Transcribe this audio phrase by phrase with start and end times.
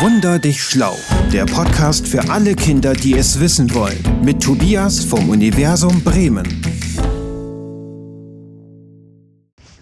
[0.00, 0.96] Wunder dich schlau,
[1.32, 6.46] der Podcast für alle Kinder, die es wissen wollen, mit Tobias vom Universum Bremen.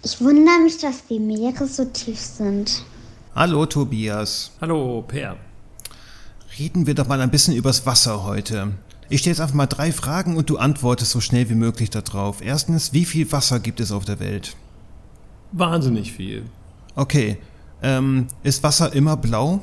[0.03, 2.83] Ich wundere mich, dass die Meere so tief sind.
[3.35, 4.49] Hallo Tobias.
[4.59, 5.37] Hallo Per.
[6.57, 8.73] Reden wir doch mal ein bisschen übers Wasser heute.
[9.09, 12.41] Ich stelle jetzt einfach mal drei Fragen und du antwortest so schnell wie möglich darauf.
[12.41, 14.55] Erstens, wie viel Wasser gibt es auf der Welt?
[15.51, 16.45] Wahnsinnig viel.
[16.95, 17.37] Okay.
[17.83, 19.61] Ähm, ist Wasser immer blau?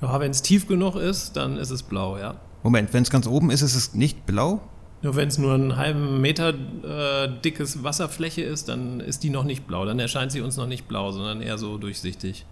[0.00, 2.36] Ja, wenn es tief genug ist, dann ist es blau, ja.
[2.62, 4.60] Moment, wenn es ganz oben ist, ist es nicht blau?
[5.02, 9.44] Nur wenn es nur einen halben Meter äh, dickes Wasserfläche ist, dann ist die noch
[9.44, 9.86] nicht blau.
[9.86, 12.44] Dann erscheint sie uns noch nicht blau, sondern eher so durchsichtig.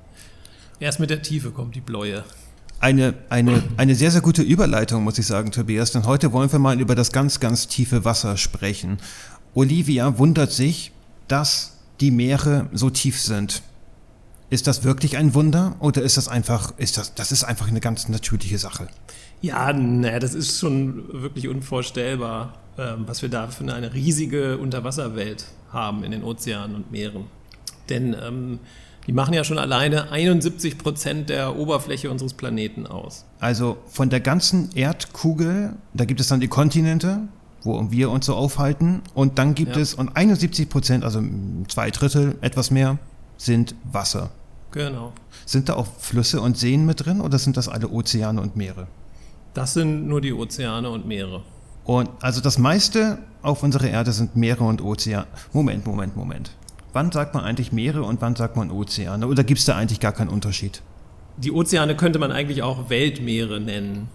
[0.81, 2.25] Erst mit der Tiefe kommt die Bläue.
[2.81, 6.61] Eine, eine, eine sehr, sehr gute Überleitung, muss ich sagen, Tobias, denn heute wollen wir
[6.61, 8.99] mal über das ganz, ganz tiefe Wasser sprechen.
[9.55, 10.93] Olivia wundert sich,
[11.27, 13.63] dass die Meere so tief sind.
[14.51, 17.81] Ist das wirklich ein Wunder oder ist das einfach, ist das, das ist einfach eine
[17.81, 18.89] ganz natürliche Sache?
[19.43, 25.45] Ja, ne, das ist schon wirklich unvorstellbar, ähm, was wir da für eine riesige Unterwasserwelt
[25.71, 27.25] haben in den Ozeanen und Meeren.
[27.91, 28.59] Denn ähm,
[29.07, 33.25] die machen ja schon alleine 71 Prozent der Oberfläche unseres Planeten aus.
[33.41, 37.21] Also von der ganzen Erdkugel, da gibt es dann die Kontinente,
[37.63, 39.83] wo wir uns so aufhalten, und dann gibt ja.
[39.83, 41.23] es, und 71 Prozent, also
[41.69, 42.99] zwei Drittel, etwas mehr,
[43.39, 44.31] sind Wasser.
[44.73, 45.13] Genau.
[45.47, 48.87] Sind da auch Flüsse und Seen mit drin oder sind das alle Ozeane und Meere?
[49.55, 51.43] Das sind nur die Ozeane und Meere.
[51.85, 55.27] Und also das meiste auf unserer Erde sind Meere und Ozeane.
[55.55, 56.51] Moment, Moment, Moment.
[56.93, 59.27] Wann sagt man eigentlich Meere und wann sagt man Ozeane?
[59.27, 60.83] Oder gibt es da eigentlich gar keinen Unterschied?
[61.39, 64.09] Die Ozeane könnte man eigentlich auch Weltmeere nennen.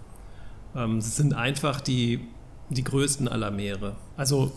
[0.75, 2.27] Ähm, es sind einfach die,
[2.69, 3.95] die größten aller Meere.
[4.17, 4.51] Also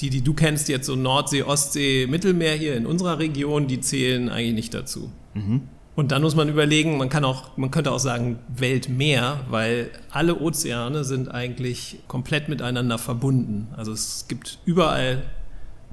[0.00, 4.28] die, die du kennst, jetzt so Nordsee, Ostsee, Mittelmeer hier in unserer Region, die zählen
[4.28, 5.10] eigentlich nicht dazu.
[5.34, 5.62] Mhm.
[5.96, 10.40] Und dann muss man überlegen, man kann auch, man könnte auch sagen Weltmeer, weil alle
[10.40, 13.68] Ozeane sind eigentlich komplett miteinander verbunden.
[13.76, 15.22] Also es gibt überall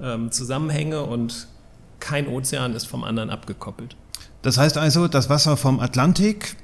[0.02, 1.48] ähm, Zusammenhänge und
[2.00, 3.96] kein Ozean ist vom anderen abgekoppelt.
[4.42, 6.56] Das heißt also, das Wasser vom Atlantik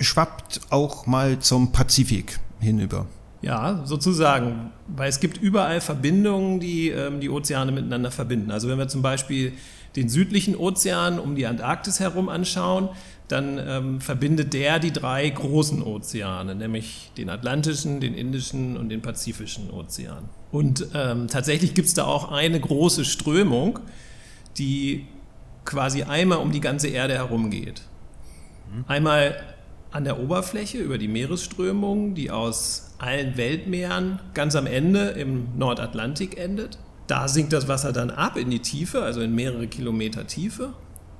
[0.00, 3.06] schwappt auch mal zum Pazifik hinüber.
[3.42, 8.52] Ja, sozusagen, weil es gibt überall Verbindungen, die ähm, die Ozeane miteinander verbinden.
[8.52, 9.52] Also wenn wir zum Beispiel
[9.96, 12.88] den südlichen Ozean um die Antarktis herum anschauen,
[13.28, 19.02] dann ähm, verbindet der die drei großen Ozeane, nämlich den Atlantischen, den Indischen und den
[19.02, 20.28] Pazifischen Ozean.
[20.50, 23.80] Und ähm, tatsächlich gibt es da auch eine große Strömung,
[24.58, 25.06] die
[25.64, 27.82] quasi einmal um die ganze Erde herumgeht.
[28.86, 29.36] Einmal
[29.92, 36.38] an der Oberfläche über die Meeresströmung, die aus allen Weltmeeren ganz am Ende im Nordatlantik
[36.38, 36.78] endet.
[37.06, 40.72] Da sinkt das Wasser dann ab in die Tiefe, also in mehrere Kilometer Tiefe.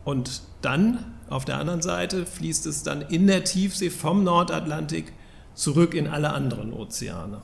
[0.04, 5.12] Und dann auf der anderen Seite fließt es dann in der Tiefsee vom Nordatlantik
[5.54, 7.42] zurück in alle anderen Ozeane.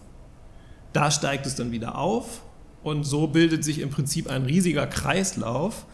[0.92, 2.42] Da steigt es dann wieder auf
[2.82, 5.84] und so bildet sich im Prinzip ein riesiger Kreislauf,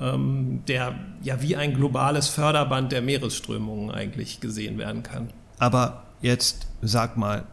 [0.00, 5.28] der ja wie ein globales Förderband der Meeresströmungen eigentlich gesehen werden kann.
[5.58, 7.44] Aber jetzt sag mal,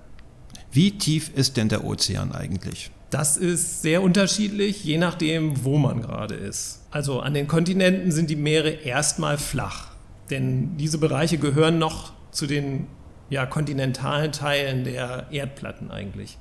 [0.72, 2.92] wie tief ist denn der Ozean eigentlich?
[3.10, 6.86] Das ist sehr unterschiedlich, je nachdem, wo man gerade ist.
[6.92, 9.92] Also an den Kontinenten sind die Meere erstmal flach,
[10.30, 12.88] denn diese Bereiche gehören noch zu den
[13.30, 16.38] ja, kontinentalen Teilen der Erdplatten eigentlich.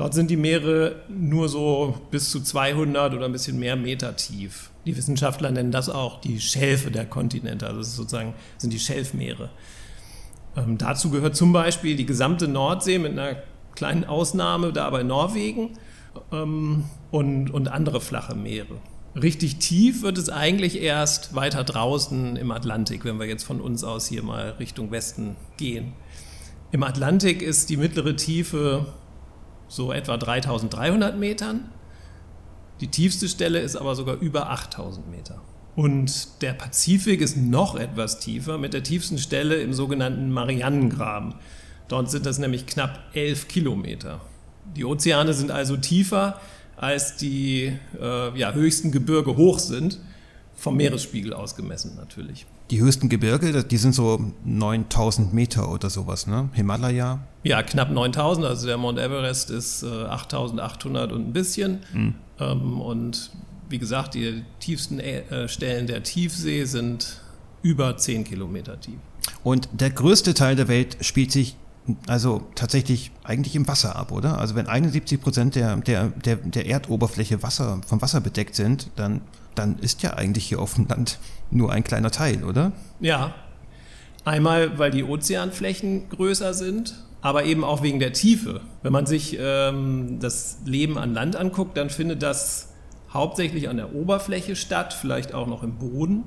[0.00, 4.70] Dort sind die Meere nur so bis zu 200 oder ein bisschen mehr Meter tief.
[4.86, 9.50] Die Wissenschaftler nennen das auch die Schelfe der Kontinente, also sozusagen sind die Schelfmeere.
[10.56, 13.42] Ähm, dazu gehört zum Beispiel die gesamte Nordsee mit einer
[13.74, 15.76] kleinen Ausnahme da bei Norwegen
[16.32, 18.78] ähm, und, und andere flache Meere.
[19.20, 23.84] Richtig tief wird es eigentlich erst weiter draußen im Atlantik, wenn wir jetzt von uns
[23.84, 25.92] aus hier mal Richtung Westen gehen.
[26.72, 28.86] Im Atlantik ist die mittlere Tiefe
[29.70, 31.70] so etwa 3300 Metern.
[32.80, 35.40] Die tiefste Stelle ist aber sogar über 8000 Meter.
[35.76, 41.36] Und der Pazifik ist noch etwas tiefer, mit der tiefsten Stelle im sogenannten Marianengraben.
[41.88, 44.20] Dort sind das nämlich knapp 11 Kilometer.
[44.76, 46.40] Die Ozeane sind also tiefer,
[46.76, 50.00] als die äh, ja, höchsten Gebirge hoch sind,
[50.54, 52.46] vom Meeresspiegel ausgemessen natürlich.
[52.70, 56.50] Die höchsten Gebirge, die sind so 9000 Meter oder sowas, ne?
[56.52, 57.20] Himalaya?
[57.42, 58.46] Ja, knapp 9000.
[58.46, 61.80] Also der Mount Everest ist äh, 8800 und ein bisschen.
[61.92, 62.14] Mhm.
[62.38, 63.30] Ähm, und
[63.68, 67.20] wie gesagt, die tiefsten äh, Stellen der Tiefsee sind
[67.62, 68.98] über 10 Kilometer tief.
[69.42, 71.56] Und der größte Teil der Welt spielt sich
[72.06, 74.38] also tatsächlich eigentlich im Wasser ab, oder?
[74.38, 79.22] Also wenn 71 Prozent der, der, der, der Erdoberfläche Wasser, vom Wasser bedeckt sind, dann,
[79.54, 81.18] dann ist ja eigentlich hier auf dem Land
[81.50, 82.72] nur ein kleiner Teil, oder?
[83.00, 83.34] Ja.
[84.24, 88.60] Einmal, weil die Ozeanflächen größer sind, aber eben auch wegen der Tiefe.
[88.82, 92.68] Wenn man sich ähm, das Leben an Land anguckt, dann findet das
[93.12, 96.24] hauptsächlich an der Oberfläche statt, vielleicht auch noch im Boden.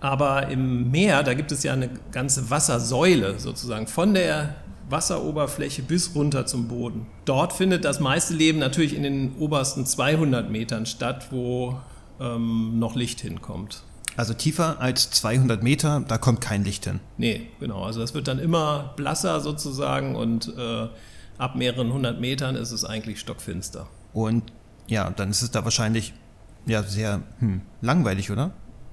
[0.00, 4.54] Aber im Meer, da gibt es ja eine ganze Wassersäule sozusagen von der
[4.88, 7.06] Wasseroberfläche bis runter zum Boden.
[7.24, 11.78] Dort findet das meiste Leben natürlich in den obersten 200 Metern statt, wo
[12.18, 13.82] ähm, noch Licht hinkommt.
[14.16, 17.00] Also tiefer als 200 Meter, da kommt kein Licht hin.
[17.16, 17.84] Nee, genau.
[17.84, 20.88] Also das wird dann immer blasser sozusagen und äh,
[21.38, 23.86] ab mehreren hundert Metern ist es eigentlich stockfinster.
[24.12, 24.52] Und
[24.88, 26.12] ja, dann ist es da wahrscheinlich
[26.66, 28.50] ja sehr hm, langweilig, oder?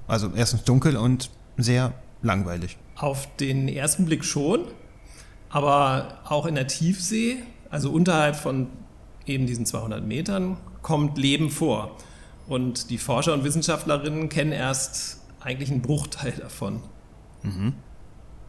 [0.07, 2.77] Also erstens dunkel und sehr langweilig.
[2.95, 4.62] Auf den ersten Blick schon,
[5.50, 7.38] aber auch in der Tiefsee,
[7.69, 8.68] also unterhalb von
[9.25, 11.98] eben diesen 200 Metern, kommt Leben vor.
[12.48, 16.81] Und die Forscher und Wissenschaftlerinnen kennen erst eigentlich einen Bruchteil davon.
[17.44, 17.74] Mhm.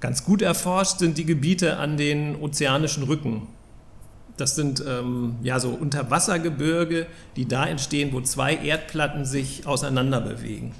[0.00, 3.48] Ganz gut erforscht sind die Gebiete an den ozeanischen Rücken.
[4.36, 10.72] Das sind ähm, ja so Unterwassergebirge, die da entstehen, wo zwei Erdplatten sich auseinander bewegen.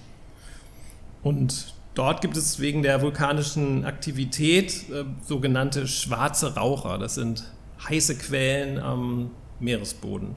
[1.23, 6.99] Und dort gibt es wegen der vulkanischen Aktivität äh, sogenannte schwarze Raucher.
[6.99, 7.44] Das sind
[7.88, 9.31] heiße Quellen am
[9.61, 10.35] Meeresboden.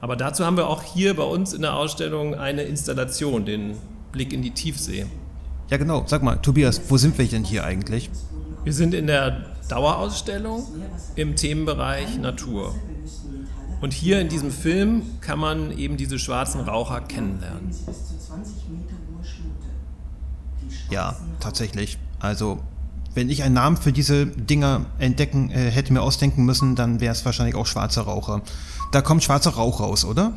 [0.00, 3.74] Aber dazu haben wir auch hier bei uns in der Ausstellung eine Installation, den
[4.12, 5.06] Blick in die Tiefsee.
[5.70, 6.04] Ja, genau.
[6.06, 8.08] Sag mal, Tobias, wo sind wir denn hier eigentlich?
[8.64, 10.66] Wir sind in der Dauerausstellung
[11.16, 12.74] im Themenbereich Natur.
[13.80, 17.70] Und hier in diesem Film kann man eben diese schwarzen Raucher kennenlernen.
[20.90, 21.98] Ja, tatsächlich.
[22.20, 22.60] Also,
[23.14, 27.12] wenn ich einen Namen für diese Dinger entdecken äh, hätte mir ausdenken müssen, dann wäre
[27.12, 28.42] es wahrscheinlich auch schwarzer Raucher.
[28.92, 30.34] Da kommt schwarzer Rauch raus, oder?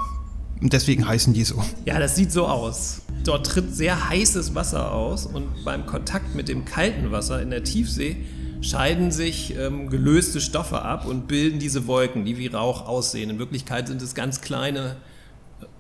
[0.62, 1.64] Und deswegen heißen die so.
[1.86, 3.02] Ja, das sieht so aus.
[3.24, 7.64] Dort tritt sehr heißes Wasser aus und beim Kontakt mit dem kalten Wasser in der
[7.64, 8.18] Tiefsee
[8.62, 13.32] scheiden sich ähm, gelöste Stoffe ab und bilden diese Wolken, die wie Rauch aussehen.
[13.32, 14.98] In Wirklichkeit sind es ganz kleine,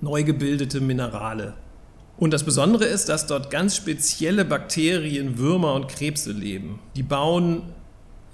[0.01, 1.53] neu gebildete Minerale.
[2.21, 6.79] Und das Besondere ist, dass dort ganz spezielle Bakterien, Würmer und Krebse leben.
[6.95, 7.63] Die bauen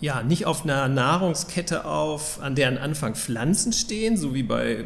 [0.02, 4.84] ja nicht auf einer Nahrungskette auf, an deren Anfang Pflanzen stehen, so wie bei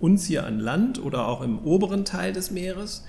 [0.00, 3.04] uns hier an Land oder auch im oberen Teil des Meeres,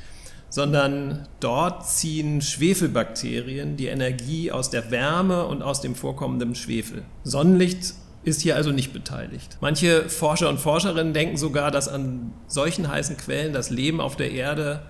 [0.50, 7.02] sondern dort ziehen Schwefelbakterien die Energie aus der Wärme und aus dem vorkommenden Schwefel.
[7.24, 9.58] Sonnenlicht ist hier also nicht beteiligt.
[9.62, 14.30] Manche Forscher und Forscherinnen denken sogar, dass an solchen heißen Quellen das Leben auf der
[14.30, 14.84] Erde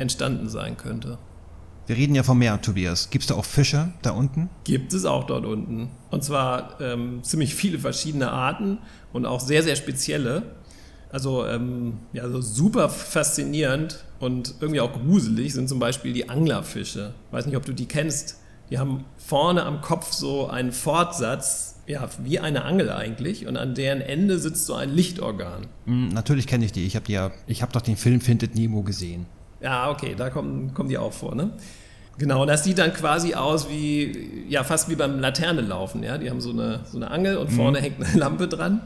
[0.00, 1.18] entstanden sein könnte.
[1.86, 3.10] Wir reden ja vom Meer, Tobias.
[3.10, 4.48] Gibt es da auch Fische da unten?
[4.64, 5.90] Gibt es auch dort unten.
[6.10, 8.78] Und zwar ähm, ziemlich viele verschiedene Arten
[9.12, 10.54] und auch sehr, sehr spezielle.
[11.10, 17.14] Also ähm, ja, so super faszinierend und irgendwie auch gruselig sind zum Beispiel die Anglerfische.
[17.26, 18.36] Ich weiß nicht, ob du die kennst.
[18.70, 23.74] Die haben vorne am Kopf so einen Fortsatz, ja, wie eine Angel eigentlich, und an
[23.74, 25.66] deren Ende sitzt so ein Lichtorgan.
[25.86, 26.86] Mm, natürlich kenne ich die.
[26.86, 29.26] Ich habe ja, ich habe doch den Film Findet Nemo gesehen.
[29.60, 31.50] Ja, okay, da kommen, kommen die auch vor, ne?
[32.18, 36.18] Genau, das sieht dann quasi aus wie, ja, fast wie beim Laternelaufen, ja.
[36.18, 37.82] Die haben so eine, so eine Angel und vorne mhm.
[37.82, 38.80] hängt eine Lampe dran.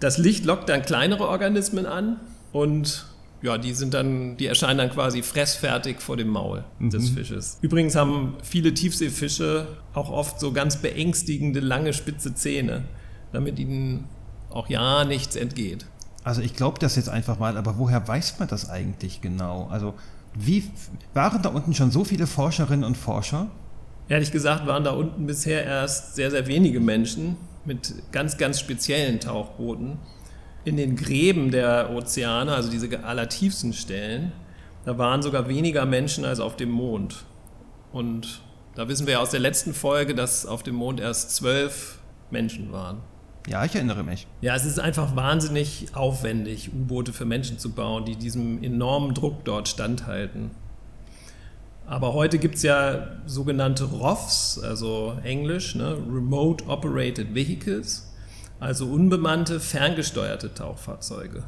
[0.00, 2.18] Das Licht lockt dann kleinere Organismen an
[2.52, 3.06] und
[3.42, 6.90] ja, die sind dann, die erscheinen dann quasi fressfertig vor dem Maul mhm.
[6.90, 7.58] des Fisches.
[7.62, 12.84] Übrigens haben viele Tiefseefische auch oft so ganz beängstigende lange spitze Zähne,
[13.32, 14.08] damit ihnen
[14.50, 15.86] auch ja nichts entgeht.
[16.22, 19.68] Also ich glaube das jetzt einfach mal, aber woher weiß man das eigentlich genau?
[19.70, 19.94] Also
[20.34, 20.70] wie
[21.14, 23.48] waren da unten schon so viele Forscherinnen und Forscher?
[24.08, 29.20] Ehrlich gesagt waren da unten bisher erst sehr, sehr wenige Menschen mit ganz, ganz speziellen
[29.20, 29.98] Tauchbooten.
[30.64, 34.32] In den Gräben der Ozeane, also diese allertiefsten Stellen,
[34.84, 37.24] da waren sogar weniger Menschen als auf dem Mond.
[37.92, 38.42] Und
[38.74, 41.98] da wissen wir ja aus der letzten Folge, dass auf dem Mond erst zwölf
[42.30, 42.98] Menschen waren.
[43.50, 44.28] Ja, ich erinnere mich.
[44.42, 49.44] Ja, es ist einfach wahnsinnig aufwendig, U-Boote für Menschen zu bauen, die diesem enormen Druck
[49.44, 50.52] dort standhalten.
[51.84, 58.14] Aber heute gibt es ja sogenannte ROVs, also Englisch, ne, Remote Operated Vehicles,
[58.60, 61.42] also unbemannte, ferngesteuerte Tauchfahrzeuge.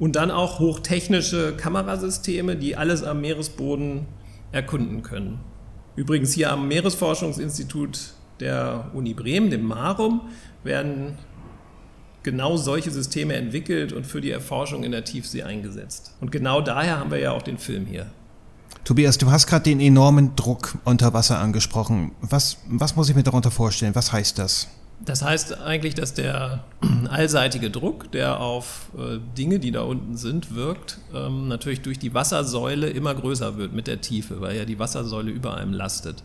[0.00, 4.06] Und dann auch hochtechnische Kamerasysteme, die alles am Meeresboden
[4.50, 5.38] erkunden können.
[5.94, 10.22] Übrigens hier am Meeresforschungsinstitut der Uni Bremen, dem MARUM,
[10.64, 11.18] werden
[12.22, 16.14] genau solche Systeme entwickelt und für die Erforschung in der Tiefsee eingesetzt.
[16.20, 18.06] Und genau daher haben wir ja auch den Film hier.
[18.84, 22.12] Tobias, du hast gerade den enormen Druck unter Wasser angesprochen.
[22.20, 23.94] Was, was muss ich mir darunter vorstellen?
[23.94, 24.68] Was heißt das?
[25.02, 26.64] Das heißt eigentlich, dass der
[27.08, 32.12] allseitige Druck, der auf äh, Dinge, die da unten sind, wirkt, ähm, natürlich durch die
[32.12, 36.22] Wassersäule immer größer wird mit der Tiefe, weil ja die Wassersäule über einem lastet.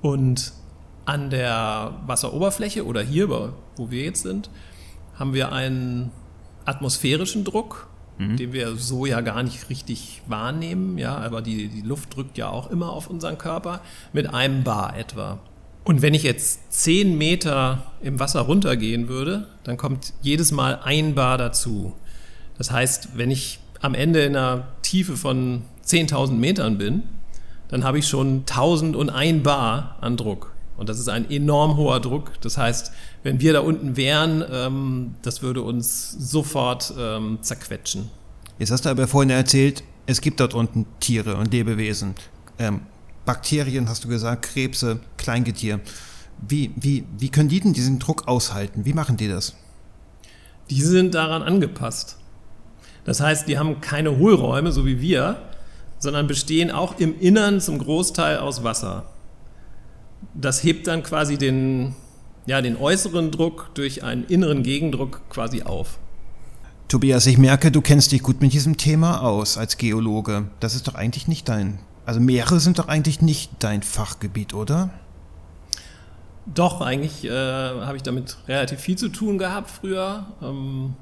[0.00, 0.52] Und
[1.08, 4.50] an der Wasseroberfläche oder hier, wo wir jetzt sind,
[5.18, 6.10] haben wir einen
[6.66, 7.88] atmosphärischen Druck,
[8.18, 8.36] mhm.
[8.36, 10.98] den wir so ja gar nicht richtig wahrnehmen.
[10.98, 13.80] Ja, aber die, die Luft drückt ja auch immer auf unseren Körper
[14.12, 15.38] mit einem Bar etwa.
[15.82, 21.14] Und wenn ich jetzt zehn Meter im Wasser runtergehen würde, dann kommt jedes Mal ein
[21.14, 21.94] Bar dazu.
[22.58, 27.04] Das heißt, wenn ich am Ende in einer Tiefe von 10.000 Metern bin,
[27.68, 30.52] dann habe ich schon 1001 Bar an Druck.
[30.78, 32.40] Und das ist ein enorm hoher Druck.
[32.40, 32.92] Das heißt,
[33.24, 38.08] wenn wir da unten wären, ähm, das würde uns sofort ähm, zerquetschen.
[38.58, 42.14] Jetzt hast du aber vorhin erzählt, es gibt dort unten Tiere und Lebewesen.
[42.58, 42.82] Ähm,
[43.26, 45.80] Bakterien, hast du gesagt, Krebse, Kleingetier.
[46.46, 48.84] Wie, wie, wie können die denn diesen Druck aushalten?
[48.84, 49.54] Wie machen die das?
[50.70, 52.18] Die sind daran angepasst.
[53.04, 55.42] Das heißt, die haben keine Hohlräume, so wie wir,
[55.98, 59.06] sondern bestehen auch im Innern zum Großteil aus Wasser
[60.34, 61.94] das hebt dann quasi den,
[62.46, 65.98] ja, den äußeren Druck durch einen inneren Gegendruck quasi auf.
[66.88, 70.48] Tobias, ich merke, du kennst dich gut mit diesem Thema aus als Geologe.
[70.60, 71.80] Das ist doch eigentlich nicht dein.
[72.06, 74.90] Also Meere sind doch eigentlich nicht dein Fachgebiet, oder?
[76.46, 80.24] Doch, eigentlich äh, habe ich damit relativ viel zu tun gehabt früher.
[80.40, 80.94] Ähm,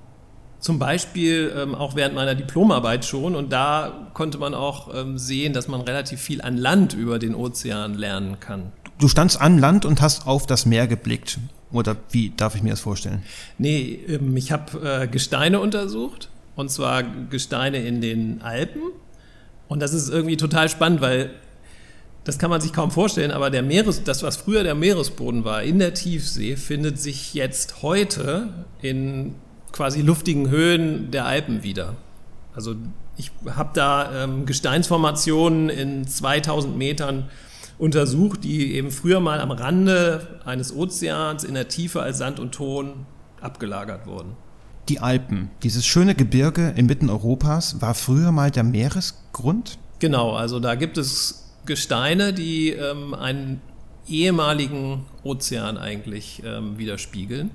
[0.59, 3.37] zum Beispiel ähm, auch während meiner Diplomarbeit schon.
[3.37, 7.37] Und da konnte man auch ähm, sehen, dass man relativ viel an Land über den
[7.37, 11.39] Ozean lernen kann du standst an Land und hast auf das Meer geblickt.
[11.73, 13.23] Oder wie darf ich mir das vorstellen?
[13.59, 16.31] Nee, ähm, ich habe äh, Gesteine untersucht.
[16.55, 18.81] Und zwar Gesteine in den Alpen.
[19.69, 21.31] Und das ist irgendwie total spannend, weil
[22.25, 25.63] das kann man sich kaum vorstellen, aber der Meeres, das, was früher der Meeresboden war,
[25.63, 28.49] in der Tiefsee, findet sich jetzt heute
[28.83, 29.37] in
[29.71, 31.95] quasi luftigen Höhen der Alpen wieder.
[32.53, 32.75] Also
[33.17, 37.29] ich habe da ähm, Gesteinsformationen in 2000 Metern
[37.79, 42.53] untersucht, die eben früher mal am Rande eines Ozeans in der Tiefe als Sand und
[42.53, 43.07] Ton
[43.41, 44.33] abgelagert wurden.
[44.89, 49.79] Die Alpen, dieses schöne Gebirge inmitten Europas, war früher mal der Meeresgrund?
[49.99, 53.61] Genau, also da gibt es Gesteine, die ähm, einen
[54.07, 57.51] ehemaligen Ozean eigentlich ähm, widerspiegeln.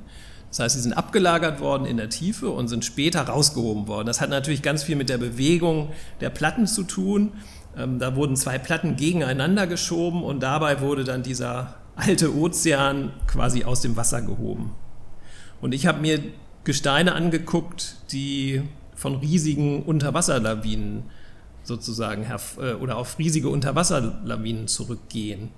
[0.49, 4.07] Das heißt, sie sind abgelagert worden in der Tiefe und sind später rausgehoben worden.
[4.07, 7.31] Das hat natürlich ganz viel mit der Bewegung der Platten zu tun.
[7.77, 13.63] Ähm, da wurden zwei Platten gegeneinander geschoben und dabei wurde dann dieser alte Ozean quasi
[13.63, 14.71] aus dem Wasser gehoben.
[15.61, 16.19] Und ich habe mir
[16.63, 18.61] Gesteine angeguckt, die
[18.95, 21.03] von riesigen Unterwasserlawinen
[21.63, 22.25] sozusagen
[22.59, 25.49] äh, oder auf riesige Unterwasserlawinen zurückgehen.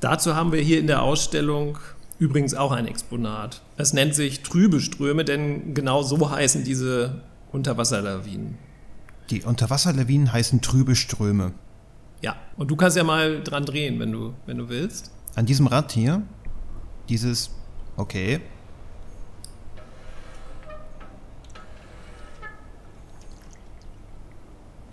[0.00, 1.78] Dazu haben wir hier in der Ausstellung
[2.18, 3.62] übrigens auch ein Exponat.
[3.76, 8.58] Es nennt sich trübe Ströme, denn genau so heißen diese Unterwasserlawinen.
[9.30, 11.52] Die Unterwasserlawinen heißen trübe Ströme.
[12.20, 15.10] Ja, und du kannst ja mal dran drehen, wenn du, wenn du willst.
[15.34, 16.22] An diesem Rad hier,
[17.08, 17.50] dieses,
[17.96, 18.40] okay.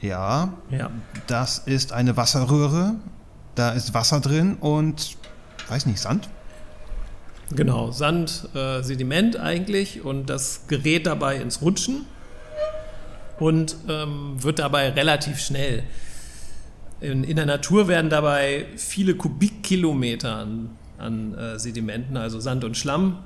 [0.02, 0.90] Ja, ja,
[1.28, 2.96] das ist eine Wasserröhre.
[3.56, 5.18] Da ist Wasser drin und,
[5.68, 6.30] weiß nicht, Sand?
[7.52, 12.06] Genau, Sand, äh, Sediment eigentlich und das gerät dabei ins Rutschen
[13.40, 15.84] und ähm, wird dabei relativ schnell.
[17.02, 22.76] In, in, der Natur werden dabei viele Kubikkilometer an, an äh, Sedimenten, also Sand und
[22.76, 23.20] Schlamm,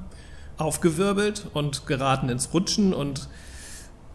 [0.57, 3.27] aufgewirbelt und geraten ins Rutschen und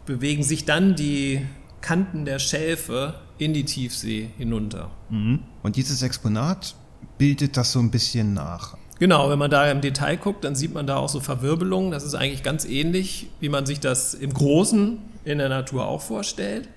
[0.07, 1.45] bewegen sich dann die
[1.81, 4.91] Kanten der Schälfe in die Tiefsee hinunter.
[5.11, 5.41] Mhm.
[5.63, 6.75] Und dieses Exponat
[7.19, 8.77] bildet das so ein bisschen nach.
[8.99, 11.93] Genau, wenn man da im Detail guckt, dann sieht man da auch so Verwirbelungen.
[11.93, 16.03] Das ist eigentlich ganz ähnlich, wie man sich das im Großen in der Natur auch
[16.03, 16.69] vorstellt.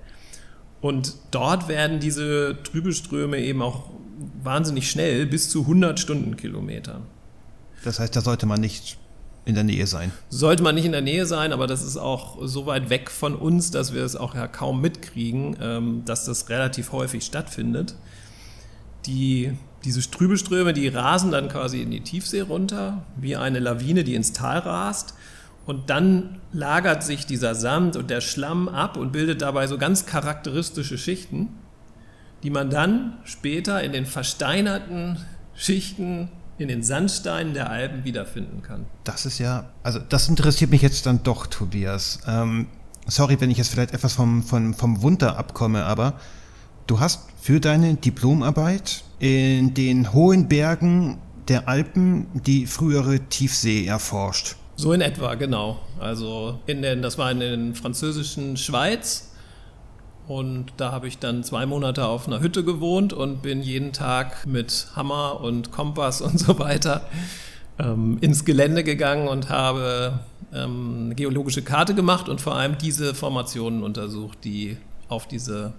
[0.80, 3.90] Und dort werden diese Trübelströme eben auch
[4.42, 7.02] wahnsinnig schnell, bis zu 100 Stundenkilometern.
[7.84, 8.98] Das heißt, da sollte man nicht
[9.44, 10.12] in der Nähe sein.
[10.28, 13.34] Sollte man nicht in der Nähe sein, aber das ist auch so weit weg von
[13.34, 17.96] uns, dass wir es auch ja kaum mitkriegen, ähm, dass das relativ häufig stattfindet.
[19.06, 19.52] Die
[19.84, 24.32] diese Strübelströme, die rasen dann quasi in die Tiefsee runter, wie eine Lawine, die ins
[24.32, 25.14] Tal rast.
[25.64, 30.06] Und dann lagert sich dieser Sand und der Schlamm ab und bildet dabei so ganz
[30.06, 31.50] charakteristische Schichten,
[32.42, 35.18] die man dann später in den versteinerten
[35.54, 36.28] Schichten
[36.58, 38.86] in den Sandsteinen der Alpen wiederfinden kann.
[39.04, 42.20] Das ist ja, also das interessiert mich jetzt dann doch, Tobias.
[42.26, 42.66] Ähm,
[43.06, 46.14] sorry, wenn ich jetzt vielleicht etwas vom, vom, vom Wunder abkomme, aber
[46.86, 54.56] du hast für deine Diplomarbeit in den hohen Bergen der Alpen die frühere Tiefsee erforscht.
[54.76, 55.80] So in etwa, genau.
[56.00, 59.32] Also in den, das war in den französischen Schweiz
[60.28, 64.46] Und da habe ich dann zwei Monate auf einer Hütte gewohnt und bin jeden Tag
[64.46, 67.08] mit Hammer und Kompass und so weiter
[67.78, 70.20] ähm, ins Gelände gegangen und habe
[70.52, 74.76] ähm, eine geologische Karte gemacht und vor allem diese Formationen untersucht, die
[75.08, 75.72] auf diese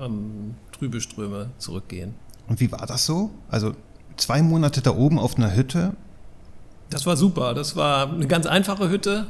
[0.00, 2.14] ähm, Trübeströme zurückgehen.
[2.48, 3.30] Und wie war das so?
[3.48, 3.74] Also
[4.16, 5.94] zwei Monate da oben auf einer Hütte?
[6.92, 7.54] Das war super.
[7.54, 9.26] Das war eine ganz einfache Hütte,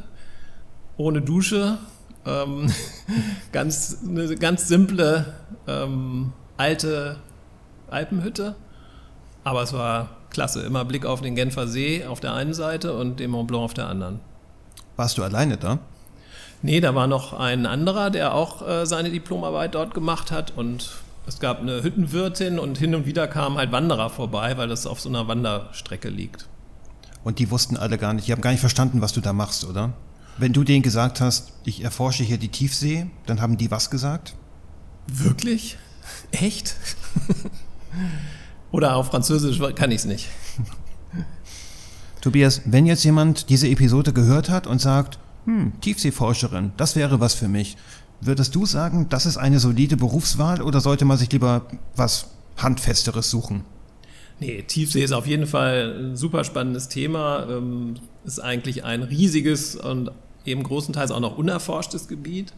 [0.96, 1.78] ohne Dusche.
[2.26, 2.72] Ähm,
[3.52, 5.32] ganz, eine ganz simple,
[5.68, 7.16] ähm, alte
[7.88, 8.56] Alpenhütte.
[9.44, 10.62] Aber es war klasse.
[10.62, 13.74] Immer Blick auf den Genfer See auf der einen Seite und den Mont Blanc auf
[13.74, 14.20] der anderen.
[14.96, 15.78] Warst du alleine da?
[16.62, 20.90] Nee, da war noch ein anderer, der auch äh, seine Diplomarbeit dort gemacht hat und
[21.26, 25.00] es gab eine Hüttenwirtin und hin und wieder kamen halt Wanderer vorbei, weil das auf
[25.00, 26.48] so einer Wanderstrecke liegt.
[27.24, 29.64] Und die wussten alle gar nicht, die haben gar nicht verstanden, was du da machst,
[29.64, 29.92] oder?
[30.38, 34.34] Wenn du denen gesagt hast, ich erforsche hier die Tiefsee, dann haben die was gesagt?
[35.06, 35.78] Wirklich?
[36.32, 36.76] Echt?
[38.72, 40.28] Oder auf Französisch kann ich es nicht.
[42.20, 47.34] Tobias, wenn jetzt jemand diese Episode gehört hat und sagt, hm, Tiefseeforscherin, das wäre was
[47.34, 47.76] für mich,
[48.20, 52.26] würdest du sagen, das ist eine solide Berufswahl oder sollte man sich lieber was
[52.56, 53.64] Handfesteres suchen?
[54.40, 57.46] Nee, Tiefsee ist auf jeden Fall ein super spannendes Thema.
[57.48, 60.10] Ähm, ist eigentlich ein riesiges und
[60.44, 62.52] eben großenteils auch noch unerforschtes Gebiet.